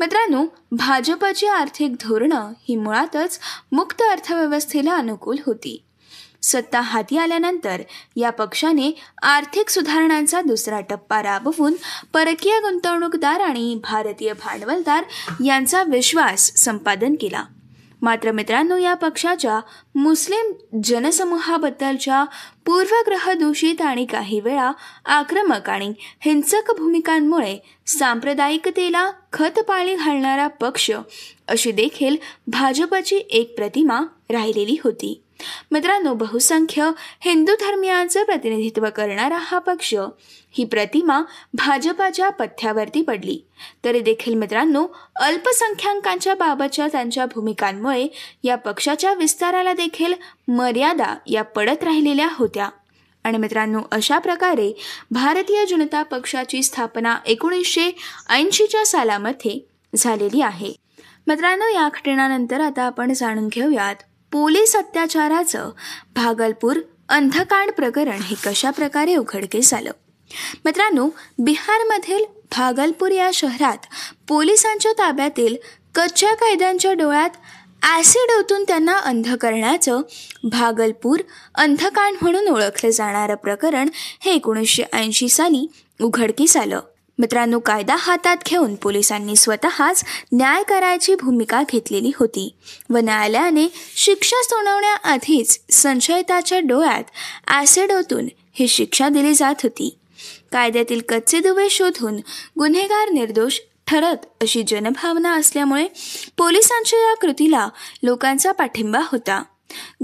मित्रांनो 0.00 0.44
भाजपची 0.72 1.46
आर्थिक 1.46 1.92
धोरणं 2.00 2.52
ही 2.68 2.76
मुळातच 2.76 3.38
मुक्त 3.72 4.02
अर्थव्यवस्थेला 4.02 4.96
अनुकूल 4.96 5.36
होती. 5.46 5.82
सत्ता 6.42 6.80
हाती 6.80 7.18
आल्यानंतर 7.18 7.82
या 8.16 8.30
पक्षाने 8.30 8.90
आर्थिक 9.22 9.68
सुधारणांचा 9.68 10.40
दुसरा 10.40 10.80
टप्पा 10.80 11.22
राबवून 11.22 11.74
परकीय 12.12 12.60
गुंतवणूकदार 12.60 13.40
आणि 13.40 13.80
भारतीय 13.82 14.32
भांडवलदार 14.32 15.04
यांचा 15.44 15.82
विश्वास 15.82 16.52
संपादन 16.56 17.14
केला. 17.20 17.42
मात्र 18.02 18.32
मित्रांनो 18.32 18.76
या 18.76 18.94
पक्षाच्या 18.94 19.60
मुस्लिम 19.94 20.52
जनसमूहाबद्दलच्या 20.82 22.24
पूर्वग्रह 22.66 23.32
दूषित 23.32 23.82
आणि 23.82 24.04
काही 24.04 24.40
वेळा 24.40 24.72
आक्रमक 25.04 25.70
आणि 25.70 25.92
हिंसक 26.20 26.70
भूमिकांमुळे 26.78 27.56
सांप्रदायिकतेला 27.86 29.10
खतपाळी 29.32 29.94
घालणारा 29.94 30.46
पक्ष 30.46 30.90
अशी 31.48 31.72
देखील 31.72 32.16
भाजपची 32.46 33.16
एक 33.16 33.56
प्रतिमा 33.56 34.00
राहिलेली 34.30 34.76
होती. 34.84 35.22
मित्रांनो 35.70 36.14
बहुसंख्य 36.14 36.90
हिंदू 37.20 37.52
धर्मियांचं 37.52 38.24
प्रतिनिधित्व 38.24 38.86
करणारा 38.96 39.38
हा 39.40 39.58
पक्ष 39.58 39.94
ही 40.52 40.64
प्रतिमा 40.64 41.20
भाजपाच्या 41.54 42.30
पथ्यावरती 42.30 43.02
पडली. 43.02 43.40
तरी 43.84 44.00
देखील 44.00 44.34
मित्रांनो 44.34 44.86
अल्पसंख्याकांच्या 45.16 46.34
बाबतच्या 46.34 46.88
त्यांच्या 46.92 47.26
भूमिकांमुळे 47.26 48.06
या 48.44 48.56
पक्षाच्या 48.56 49.14
विस्ताराला 49.14 49.72
देखील 49.72 50.14
मर्यादा 50.48 51.16
या 51.26 51.42
पडत 51.42 51.84
राहिलेल्या 51.84 52.28
होत्या. 52.32 52.68
आणि 53.24 53.38
मित्रांनो 53.38 53.80
अशा 53.92 54.18
प्रकारे 54.18 54.80
भारतीय 55.10 55.66
जनता 55.66 56.02
पक्षाची 56.02 56.62
स्थापना 56.62 57.16
एकोणीसशे 57.26 57.96
ऐंशीच्या 58.28 58.86
सालामध्ये 58.86 59.66
झालेली 59.96 60.40
आहे. 60.40 60.72
मित्रांनो 61.26 61.68
या 61.68 61.88
घटनानंतर 61.94 62.60
आता 62.60 62.82
आपण 62.82 63.12
जाणून 63.12 63.48
घेऊयात 63.48 63.94
पोलीस 64.32 64.76
अत्याचाराचं 64.76 65.70
भागलपूर 66.14 66.76
अंधकांड 67.08 67.70
प्रकरण 67.70 68.20
हे 68.22 68.36
कशा 68.44 68.70
प्रकारे 68.70 69.16
उघडकीस 69.16 69.74
आलं? 69.74 69.90
मित्रांनो 70.64 71.08
बिहारमधील 71.38 72.24
भागलपूर 72.56 73.10
या 73.10 73.30
शहरात 73.34 73.76
पोलिसांच्या 74.28 74.92
ताब्यातील 74.92 75.56
कच्च्या 75.94 76.34
कैद्यांच्या 76.34 76.92
डोळ्यात 76.92 77.30
ॲसिड 77.82 78.38
ओतून 78.38 78.64
त्यांना 78.64 78.98
अंध 78.98 79.34
करण्याचं 79.34 80.00
भागलपूर 80.44 81.20
अंधकांड 81.54 82.16
म्हणून 82.22 82.48
ओळखलं 82.48 82.90
जाणारं 82.90 83.34
प्रकरण 83.34 83.88
हे 83.94 84.30
एकोणीसशे 84.30 84.82
ऐंशी 84.92 85.28
साली 85.28 85.66
उघडकीस 86.00 86.56
आलं. 86.56 86.80
मित्रांनो 87.18 87.58
कायदा 87.58 87.96
हातात 87.98 88.36
घेऊन 88.46 88.74
पोलिसांनी 88.74 89.36
स्वतःच 89.36 90.04
न्याय 90.32 90.62
करायची 90.62 91.14
भूमिका 91.14 91.62
घेतलेली 91.72 92.10
होती. 92.16 92.54
व 92.90 92.96
न्यायालयाने 92.96 93.66
शिक्षा 93.96 94.42
सुनावण्याआधीच 94.42 95.60
संशयिताच्या 95.70 96.58
डोळ्यात 96.58 97.04
ॲसिड 97.46 97.92
ओतून 97.92 98.28
ही 98.52 98.68
शिक्षा 98.68 99.08
दिली 99.08 99.34
जात 99.34 99.54
होती. 99.62 99.98
कायद्यातील 100.52 101.00
कच्चे 101.08 101.40
दुवे 101.40 101.70
शोधून 101.70 102.16
गुन्हेगार 102.58 103.08
निर्दोष 103.08 103.58
ठरत 103.86 104.16
अशी 104.42 104.62
जनभावना 104.62 105.34
असल्यामुळे 105.34 105.88
पोलिसांच्या 106.36 106.98
या 106.98 107.14
कृतीला 107.14 107.68
लोकांचा 108.02 108.52
पाठिंबा 108.52 109.00
होता. 109.12 109.42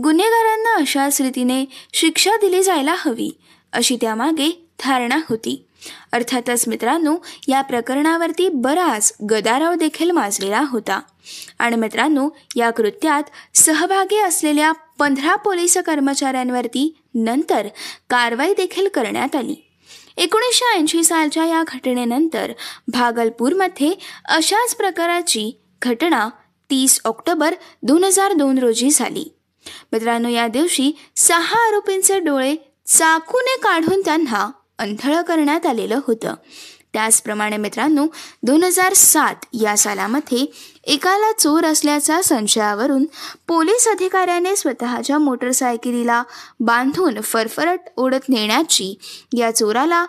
गुन्हेगारांना 0.03 0.75
अशाच 0.75 1.21
रीतीने 1.21 1.65
शिक्षा 1.93 2.31
दिली 2.37 2.63
जायला 2.63 2.95
हवी 2.99 3.31
अशी 3.73 3.97
त्यामागे 4.01 4.69
धारणा 4.85 5.17
होती. 5.29 5.65
अर्थातच 6.13 6.69
मित्रांनो 6.69 7.17
या 7.49 7.63
प्रकरणावरती 7.63 8.49
बराच 8.49 9.13
गदाराव 9.31 9.75
देखील 9.75 10.11
माजलेला 10.11 10.63
होता. 10.69 11.01
आणि 11.59 11.77
मित्रांनो 11.77 12.29
या 12.57 12.71
कृत्यात 12.71 13.23
सहभागी 13.55 14.19
असलेल्या 14.19 14.73
पंधरा 14.73 15.37
पोलीस 15.37 15.77
कर्मचाऱ्यांवरती 15.77 16.99
नंतर 17.15 17.69
कारवाई 18.11 18.55
देखील 18.55 18.89
करण्यात 18.89 19.37
आली. 19.37 19.69
एकोणीसशे 20.17 20.79
ऐंशी 20.79 21.05
सालच्या 21.05 21.45
या 21.45 21.63
घटनेनंतर 21.69 22.53
भागलपूरमध्ये 22.89 23.95
अशाच 24.25 24.75
प्रकाराची 24.75 25.61
घटना 25.83 26.29
तीस 26.71 27.01
ऑक्टोबर 27.05 27.55
दोन 27.83 28.05
हजार 28.05 28.33
दोन 28.33 28.59
रोजी 28.59 28.91
झाली. 28.91 29.35
मित्रांनो 29.93 30.29
या 30.29 30.49
दिवशी 30.49 30.93
सहा 31.17 31.69
आरोपींचे 31.69 32.19
डोळे 32.21 32.57
चाकूने 32.87 33.57
काढून 33.63 34.01
त्यांना 34.05 34.51
अंथळं 34.83 35.23
करण्यात 35.23 35.67
आलेलं 35.67 36.01
होतं. 36.07 36.35
त्याचप्रमाणे 36.93 37.57
मित्रांनो 37.57 38.07
दोन 38.43 38.65
हजार 38.65 38.93
सात 38.93 39.45
या 39.53 39.77
सालामध्ये 39.77 40.45
एकाला 40.85 41.33
चोर 41.33 41.65
असल्याच्या 41.65 42.23
संशयावरून 42.23 43.05
पोलीस 43.49 43.89
अधिकाऱ्याने 43.89 44.57
स्वतःच्या 44.57 45.19
मोटरसायकलीला 45.19 46.23
बांधून 46.61 47.21
फरफरट 47.21 47.81
ओढत 47.97 48.29
नेण्याची 48.29 48.95
या 49.39 49.51
चोराला 49.51 50.07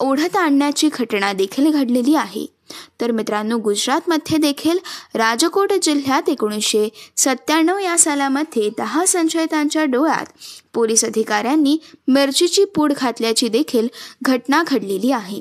ओढत 0.00 0.36
आणण्याची 0.36 0.88
घटना 0.92 1.32
देखील 1.32 1.70
घडलेली 1.70 2.14
आहे. 2.14 2.55
तर 3.00 3.10
मित्रांनो 3.10 3.58
गुजरातमध्ये 3.58 4.38
देखील 4.38 4.78
राजकोट 5.14 5.72
जिल्ह्यात 5.72 6.28
एकोणीसशे 6.28 6.88
सत्त्याण्णव 7.16 7.78
या 7.78 7.98
सालामध्ये 7.98 8.70
दहा 8.78 9.04
संशयितांच्या 9.06 9.84
डोळ्यात 9.84 10.26
पोलीस 10.74 11.04
अधिकाऱ्यांनी 11.04 11.78
मिरचीची 12.08 12.64
पूड 12.64 12.92
घातल्याची 12.92 13.48
देखील 13.48 13.88
घटना 14.22 14.62
घडलेली 14.66 15.12
आहे. 15.12 15.40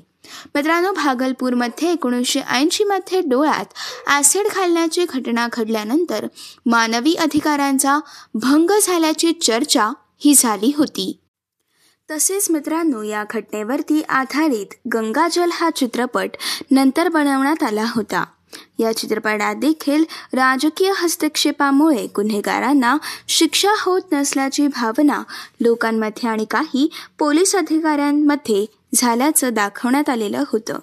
मित्रांनो 0.55 0.91
भागलपूरमध्ये 0.91 1.91
एकोणीसशे 1.91 2.39
ऐंशीमध्ये 2.39 3.21
डोळ्यात 3.21 3.73
ॲसिड 4.07 4.47
घालण्याची 4.47 5.05
घटना 5.05 5.47
घडल्यानंतर 5.53 6.25
मानवी 6.65 7.13
अधिकारांचा 7.13 7.99
भंग 8.33 8.71
झाल्याची 8.81 9.31
चर्चा 9.31 9.91
ही 10.19 10.33
झाली 10.35 10.71
होती. 10.77 11.17
तसेच 12.11 12.51
मित्रांनो 12.51 13.01
या 13.01 13.23
घटनेवरती 13.29 14.01
आधारित 14.01 14.73
गंगाजल 14.93 15.49
हा 15.53 15.69
चित्रपट 15.69 16.29
नंतर 16.71 17.07
बनवण्यात 17.09 17.63
आला 17.63 17.85
होता. 17.95 18.23
या 18.79 18.91
चित्रपटात 18.97 19.55
देखील 19.55 20.03
राजकीय 20.33 20.91
हस्तक्षेपामुळे 20.95 22.05
गुन्हेगारांना 22.15 22.97
शिक्षा 23.27 23.71
होत 23.79 24.01
नसल्याची 24.11 24.67
भावना 24.67 25.23
लोकांमध्ये 25.61 26.29
आणि 26.29 26.45
काही 26.45 26.89
पोलीस 27.19 27.55
अधिकाऱ्यांमध्ये 27.55 28.65
झाल्याचं 28.93 29.53
दाखवण्यात 29.53 30.09
आलेलं 30.09 30.43
होतं. 30.47 30.79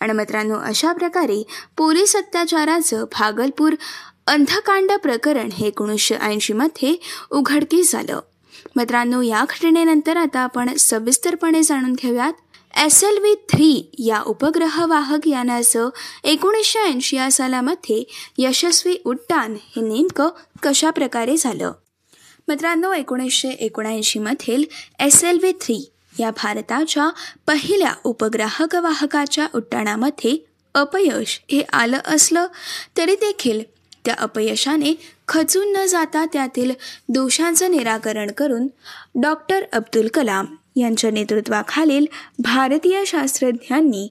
आणि 0.00 0.12
मित्रांनो 0.12 0.58
अशा 0.58 0.92
प्रकारे 0.92 1.42
पोलीस 1.76 2.16
अत्याचाराचं 2.16 3.04
भागलपूर 3.12 3.74
अंधकांड 4.26 4.92
प्रकरण 4.92 5.50
हे 5.52 5.66
एकोणीसशे 5.66 6.14
ऐंशीमध्ये 6.14 6.96
उघडकीस 7.30 7.92
झालं 7.92 8.20
मित्रांनो 8.76 9.20
या 9.22 9.44
घटनेनंतर 9.50 10.16
आता 10.16 10.40
आपण 10.40 10.74
सविस्तरपणे 10.78 11.62
जाणून 11.62 11.92
घेऊयात. 11.92 12.32
एस 12.76 13.02
एल 13.04 13.18
व्ही 13.18 13.34
थ्री 13.34 13.90
या 13.98 14.20
उपग्रह 14.26 14.84
वाहक 14.86 15.26
यानाचं 15.28 15.88
एकोणीसशे 16.24 16.78
ऐंशी 16.78 17.16
या 17.16 17.30
सालामध्ये 17.30 18.02
यशस्वी 18.38 18.96
उड्डाण 19.04 19.54
हे 19.76 19.80
नेमकं 19.80 20.28
कशा 20.62 20.90
प्रकारे 20.90 21.36
झालं? 21.36 21.72
मित्रांनो 22.48 22.92
एकोणीसशे 22.92 23.48
एकोणऐंशीमधील 23.48 24.64
एस 25.00 25.22
एल 25.24 25.38
व्ही 25.38 25.52
थ्री 25.60 25.78
या 26.20 26.30
भारताच्या 26.30 27.08
पहिल्या 27.46 27.92
उपग्राहक 28.04 28.74
वाहकाच्या 28.74 29.46
उड्डाणामध्ये 29.54 30.36
अपयश 30.74 31.40
हे 31.50 31.62
आलं 31.72 31.98
असलं 32.04 32.46
तरी 32.96 33.14
देखील 33.14 33.62
त्या 34.04 34.14
अपयशाने 34.18 34.94
खचून 35.28 35.72
न 35.72 35.86
जाता 35.86 36.24
त्यातील 36.32 36.72
दोषांचं 37.08 37.70
निराकरण 37.70 38.30
करून 38.30 38.68
डॉक्टर 39.20 39.62
अब्दुल 39.72 40.08
कलाम 40.08 40.46
यांच्या 40.76 41.10
नेतृत्वाखालील 41.10 42.06
भारतीय 42.38 43.04
शास्त्रज्ञांनी 43.04 44.08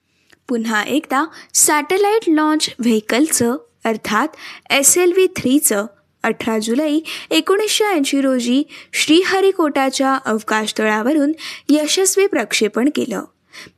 पुन्हा 0.48 0.84
एकदा 0.84 1.26
सॅटेलाईट 1.54 2.22
लॉन्च 2.28 2.70
व्हेकलचं 2.80 3.58
अर्थात 3.86 4.28
एस 4.70 4.98
एल 4.98 5.12
व्ही 5.12 5.28
थ्रीचं 5.28 5.86
अठरा 6.24 6.60
जुलै 6.60 7.00
एकोणीसशे 7.30 7.84
ऐंशी 7.84 8.22
रोजी 8.22 8.64
श्रीहरिकोटाच्या 8.94 10.16
अवकाश 10.26 10.74
तळावरून 10.78 11.32
यशस्वी 11.70 12.28
प्रक्षेपण 12.28 12.90
केलं. 12.96 13.24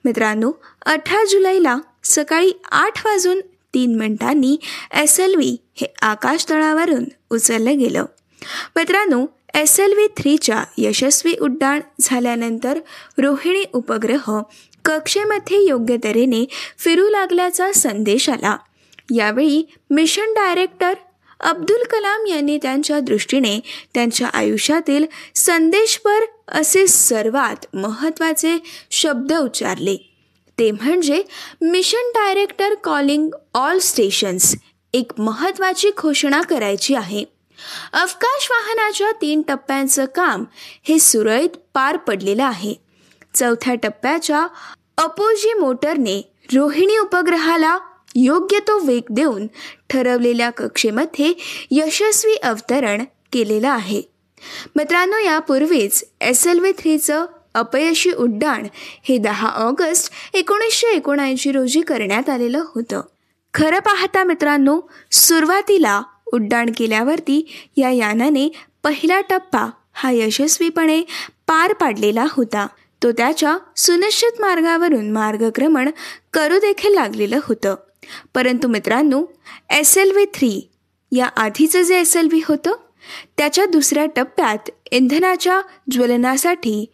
मित्रांनो 0.05 0.51
अठरा 0.85 1.25
जुलैला 1.25 1.77
सकाळी 2.03 2.51
आठ 2.71 3.05
वाजून 3.05 3.41
तीन 3.75 3.95
मिनिटांनी 3.95 4.57
एस 5.01 5.19
एल 5.19 5.35
व्ही 5.35 5.57
हे 5.75 5.87
आकाशतळावरून 6.01 7.05
उचललं 7.31 7.79
गेलं. 7.79 8.05
मित्रांनो 8.75 9.25
एस 9.53 9.79
एल 9.79 9.93
व्ही 9.93 10.07
थ्रीच्या 10.17 10.63
यशस्वी 10.77 11.35
उड्डाण 11.41 11.79
झाल्यानंतर 12.01 12.79
रोहिणी 13.17 13.63
उपग्रह 13.73 14.39
कक्षेमध्ये 14.85 15.65
योग्य 15.67 15.97
तऱ्हेने 16.03 16.45
फिरू 16.77 17.09
लागल्याचा 17.09 17.71
संदेश 17.73 18.29
आला. 18.29 18.55
यावेळी 19.15 19.63
मिशन 19.89 20.33
डायरेक्टर 20.33 20.93
अब्दुल 21.39 21.83
कलाम 21.83 22.25
यांनी 22.25 22.57
त्यांच्या 22.57 22.99
दृष्टीने 22.99 23.59
त्यांच्या 23.93 24.27
आयुष्यातील 24.27 25.05
संदेशपर 25.35 26.25
असे 26.47 26.87
सर्वात 26.87 27.65
महत्त्वाचे 27.75 28.57
शब्द 28.91 29.33
उच्चारले. 29.33 30.14
ते 30.59 30.71
म्हणजे 30.71 31.23
mission 31.61 32.11
director 32.15 32.73
calling 32.83 33.29
all 33.53 33.79
stations 33.79 34.55
एक 34.93 35.11
महत्त्वाची 35.17 35.89
घोषणा 35.97 36.41
करायची 36.41 36.95
आहे. 36.95 37.23
अवकाश 37.93 38.47
वाहनाच्या 38.51 39.11
तीन 39.21 39.41
टप्प्यांचं 39.41 40.05
काम 40.05 40.43
हे 40.87 40.99
सुरळीत 40.99 41.57
पार 41.73 41.97
पडलेलं 41.97 42.43
आहे. 42.43 42.73
चौथ्या 43.33 43.75
टप्प्याच्या 43.75 44.45
अपोजी 44.97 45.53
मोटरने 45.53 46.21
रोहिणी 46.53 46.97
उपग्रहाला 46.97 47.77
योग्य 48.15 48.59
तो 48.59 48.77
वेग 48.79 49.01
देऊन 49.09 49.47
ठरवलेल्या 49.89 50.49
कक्षेमध्ये 50.49 51.33
यशस्वी 51.71 52.35
अवतरण 52.35 53.03
केलेलं 53.33 53.69
आहे. 53.69 54.01
मित्रांनो 54.75 55.17
यापूर्वीच 55.17 56.03
एस 56.21 56.45
एल 56.47 56.59
व्ही 56.59 56.71
थ्रीचं 56.77 57.25
अपयशी 57.55 58.11
उड्डाण 58.11 58.67
हे 59.03 59.17
दहा 59.17 59.49
ऑगस्ट 59.49 60.11
एकोणीसशे 60.33 60.87
एकोणऐंशी 60.95 61.51
रोजी 61.51 61.81
करण्यात 61.81 62.29
आलेलं 62.29 62.63
होतं. 62.75 63.01
खरं 63.53 63.79
पाहता 63.79 64.23
मित्रांनो 64.23 64.79
सुरुवातीला 65.11 66.01
उड्डाण 66.33 66.69
केल्यावरती 66.77 67.45
या 67.77 67.89
यानाने 67.89 68.51
पहिला 68.83 69.21
टप्पा 69.21 69.69
हा 69.93 70.11
यशस्वीपणे 70.11 71.01
पार 71.47 71.73
पाडलेला 71.73 72.25
होता. 72.31 72.67
तो 73.03 73.11
त्याच्या 73.11 73.57
सुनिश्चित 73.77 74.41
मार्गावरून 74.41 75.11
मार्गक्रमण 75.11 75.89
करू 76.33 76.57
देखील 76.57 76.93
लागलेलं 76.93 77.39
होतं. 77.43 77.75
परंतु 78.33 78.67
मित्रांनो 78.67 79.23
एस 79.69 79.97
एल 79.97 80.11
व्ही 80.11 80.25
थ्री 80.25 80.69
या 81.11 81.25
आधीचं 81.25 81.81
जे 81.81 81.99
एस 81.99 82.17
एल 82.17 82.27
व्ही 82.27 82.41
होतं 82.47 82.73
त्याच्या 83.37 83.65
दुसऱ्या 83.65 84.05
टप्प्यात 84.05 84.69
इंधनाच्या 84.91 85.61
ज्वलनासाठी 85.91 86.85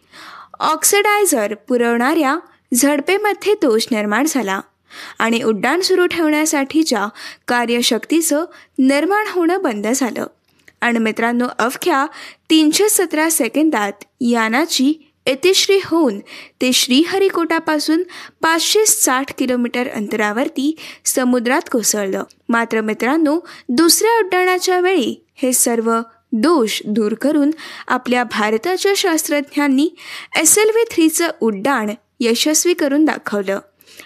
ऑक्सिडायझर 0.62 1.54
पुरवणाऱ्या 1.54 2.38
झडपेमध्ये 2.74 3.54
दोष 3.54 3.86
निर्माण 3.91 4.26
झाला 4.28 4.62
आणि 5.19 5.43
उड्डाण 5.43 5.82
सुरू 5.82 6.06
ठेवण्यासाठीच्या 6.06 7.08
कार्यशक्तीचं 7.47 8.45
निर्माण 8.80 9.26
होणं 9.30 9.62
बंद 9.62 9.88
झालं. 9.88 10.28
आणि 10.82 11.00
मित्रांनो 11.00 11.45
अवघ्या 11.60 12.06
तीनशे 12.50 12.89
सतरा 12.89 13.30
सेकंदात 13.30 14.04
यानाची 14.21 14.93
इतिश्री 15.26 15.80
होऊन 15.86 16.19
ते 16.62 16.74
श्रीहरिकोटापासून 16.74 18.04
पाचशे 18.41 18.86
साठ 18.86 19.34
किलोमीटर 19.38 19.88
अंतरावरती 19.88 20.76
समुद्रात 21.06 21.62
कोसळलं. 21.71 22.24
मात्र 22.50 22.82
मित्रांनो 22.82 23.39
दुसऱ्या 23.69 24.19
उड्डाणाच्या 24.19 24.80
वेळी 24.80 25.26
हे 25.36 25.54
सर्व 25.54 26.00
दोष 26.31 26.81
दूर 26.85 27.13
करून 27.13 27.51
आपल्या 27.87 28.23
भारताच्या 28.23 28.93
शास्त्रज्ञांनी 28.97 29.89
एस 30.35 30.57
एल 30.57 30.69
व्ही 30.69 30.83
थ्रीचं 30.91 31.31
उड्डाण 31.41 31.89
यशस्वी 32.19 32.73
करून 32.73 33.05
दाखवलं. 33.05 33.59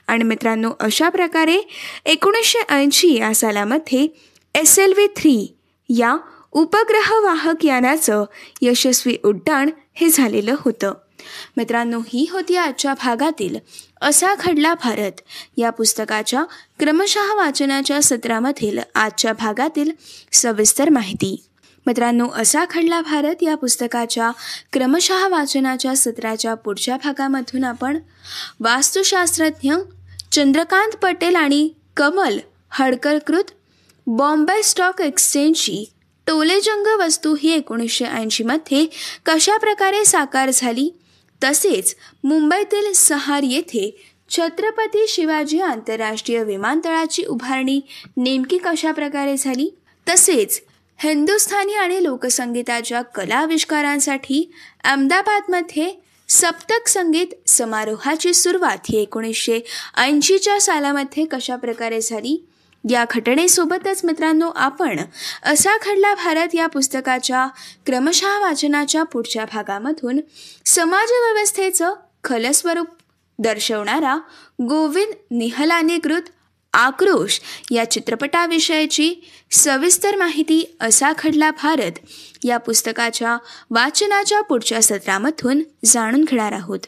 आणि 0.07 0.23
मित्रांनो 0.23 0.71
अशा 0.79 1.09
प्रकारे 1.09 1.57
एकोणीसशे 2.05 2.73
ऐंशी 2.73 3.13
या 3.13 3.35
सालामध्ये 3.35 4.07
एस 4.55 4.79
एल 4.79 4.93
व्ही 4.93 5.07
थ्री 5.07 5.57
या 5.89 6.17
उपग्रह 6.51 7.13
वाहक 7.13 7.65
यानाचं 7.65 8.25
यशस्वी 8.61 9.17
उड्डाण 9.23 9.69
हे 9.93 10.09
झालेलं 10.09 10.55
होतं. 10.59 10.93
मित्रांनो 11.57 11.99
ही 11.99 12.27
होती 12.31 12.55
आजच्या 12.55 12.93
भागातील 12.93 13.55
असा 14.01 14.35
घडला 14.35 14.73
भारत. 14.73 15.11
या 15.57 15.69
पुस्तकाच्या 15.69 16.43
क्रमशः 16.79 17.33
वाचनाच्या 17.33 18.01
सत्रामधील 18.01 18.79
आजच्या 18.95 19.33
भागातील 19.33 19.91
सविस्तर 20.33 20.89
माहिती. 20.89 21.43
मित्रांनो 21.85 22.27
असा 22.29 22.65
खडला 22.69 23.01
भारत 23.01 23.35
या 23.41 23.55
पुस्तकाच्या 23.55 24.31
क्रमशः 24.73 25.27
वाचनाच्या 25.27 25.95
सत्राच्या 25.95 26.53
पुढच्या 26.53 26.97
भागामधून 26.97 27.63
आपण 27.63 27.99
वास्तुशास्त्रज्ञ 28.59 29.73
चंद्रकांत 30.31 30.95
पटेल 30.95 31.35
आणि 31.35 31.69
कमल 31.97 32.37
हडकरकृत 32.69 33.51
बॉम्बे 34.07 34.63
स्टॉक 34.63 35.01
एक्सचेंजची 35.01 35.85
टोलेजंग 36.27 36.87
वस्तू 36.99 37.35
ही 37.41 37.53
एकोणीसशे 37.53 38.05
ऐंशीमध्ये 38.05 38.85
कशा 39.25 39.57
प्रकारे 39.57 40.05
साकार 40.05 40.49
झाली? 40.53 40.89
तसेच 41.43 41.95
मुंबईतील 42.23 42.93
सहार 42.93 43.43
येथे 43.43 44.03
छत्रपती 44.29 45.05
शिवाजी 45.07 45.59
आंतरराष्ट्रीय 45.59 46.43
विमानतळाची 46.43 47.23
उभारणी 47.23 47.81
नेमकी 48.17 48.57
कशा 48.57 48.91
प्रकारे 48.91 49.37
झाली? 49.37 49.69
तसेच 50.09 50.61
हिंदुस्थानी 50.97 51.73
आणि 51.73 52.03
लोकसंगीताच्या 52.03 53.01
कलाविष्कारांसाठी 53.01 54.51
अहमदाबादमध्ये 54.83 55.91
सप्तक 56.29 56.87
संगीत 56.87 57.27
समारोहाची 57.47 58.33
सुरुवात 58.33 58.77
ही 58.89 59.01
एकोणीसशे 59.01 59.59
ऐंशीच्या 59.97 60.61
सालामध्ये 60.61 61.25
कशा 61.25 61.55
प्रकारे 61.55 62.01
झाली? 62.01 62.45
या 62.89 63.05
घटनेसोबतच 63.11 64.01
मित्रांनो 64.05 64.49
आपण 64.55 64.99
असा 65.43 65.71
घडला 65.85 66.13
भारत 66.15 66.47
या 66.53 66.67
पुस्तकाच्या 66.67 67.47
क्रमशः 67.85 68.39
वाचनाच्या 68.39 69.03
पुढच्या 69.03 69.45
भागामधून 69.45 70.19
समाजव्यवस्थेचं 70.65 71.93
खलस्वरूप 72.23 72.87
दर्शवणारा 73.39 74.15
गोविंद 74.61 75.13
निहलानीकृत 75.31 76.21
आक्रोश 76.75 77.39
या 77.71 77.91
चित्रपटाविषयीची 77.91 79.13
सविस्तर 79.51 80.15
माहिती 80.15 80.75
असा 80.81 81.11
खडला 81.17 81.51
भारत 81.51 81.91
या 82.43 82.57
पुस्तकाच्या 82.57 83.37
वाचनाच्या 83.69 84.41
पुढच्या 84.41 84.81
सत्रामधून 84.81 85.61
जाणून 85.85 86.23
घेणार 86.23 86.51
आहोत. 86.51 86.79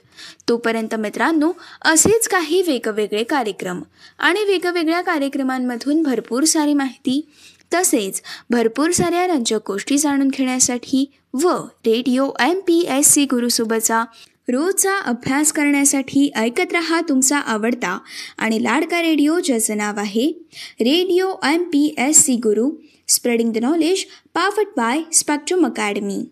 तोपर्यंत 0.49 0.95
मित्रांनो 0.95 1.51
असेच 1.81 2.27
काही 2.27 2.61
वेगवेगळे 2.61 3.23
कार्यक्रम 3.23 3.81
आणि 4.19 4.43
वेगवेगळ्या 4.43 5.01
कार्यक्रमांमधून 5.01 6.03
भरपूर 6.03 6.43
सारी 6.43 6.73
माहिती 6.73 7.21
तसेच 7.73 8.21
भरपूर 8.49 8.91
साऱ्या 8.91 9.27
रंजक 9.27 9.59
गोष्टी 9.67 9.97
जाणून 9.97 10.27
घेण्यासाठी 10.27 11.05
व 11.33 11.49
radio 11.85 12.31
M 12.39 12.59
P 12.59 12.79
S 12.89 13.13
C 13.13 13.25
गुरुसोबतचा 13.25 14.03
रोजचा 14.49 14.97
अभ्यास 14.99 15.51
करण्यासाठी 15.51 16.29
ऐकत 16.35 16.73
रहा 16.73 17.01
तुमचा 17.09 17.37
आवडता 17.37 17.97
आणि 18.37 18.63
लाडका 18.63 19.01
रेडिओ 19.01 19.39
ज्याचं 19.39 19.77
नाव 19.77 19.99
आहे 19.99 20.27
radio 20.79 21.33
M 21.53 21.63
P 21.63 21.95
S 21.97 22.23
C 22.25 22.35
Guru 22.35 22.69
spreading 23.07 23.51
the 23.51 23.57
knowledge 23.57 24.05
powered 24.33 24.67
by 24.77 25.01
spectrum 25.13 25.65
academy. 25.65 26.23